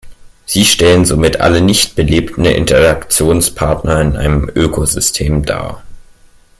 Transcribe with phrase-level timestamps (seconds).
[0.47, 5.83] Sie stellen somit alle nicht-belebten Interaktionspartner in einem Ökosystem dar.